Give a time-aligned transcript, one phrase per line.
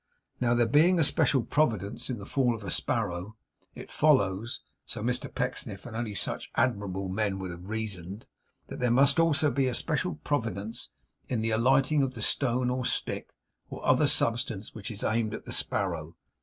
[0.39, 3.35] Now, there being a special Providence in the fall of a sparrow,
[3.75, 8.25] it follows (so Mr Pecksniff, and only such admirable men, would have reasoned),
[8.65, 10.89] that there must also be a special Providence
[11.29, 13.29] in the alighting of the stone or stick,
[13.69, 16.15] or other substance which is aimed at the sparrow.